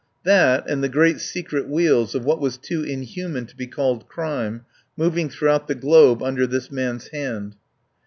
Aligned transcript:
That, 0.23 0.67
and 0.67 0.83
the 0.83 0.89
great 0.89 1.19
secret 1.19 1.67
wheels 1.69 2.15
of 2.15 2.25
what 2.25 2.41
was 2.41 2.57
too 2.57 2.81
inhuman 2.83 3.45
to 3.45 3.55
be 3.55 3.67
called 3.67 4.07
crime 4.07 4.65
moving 4.97 5.29
throughout 5.29 5.67
the 5.67 5.75
globe 5.75 6.23
under 6.23 6.47
this 6.47 6.71
man's 6.71 7.09
hand. 7.09 7.55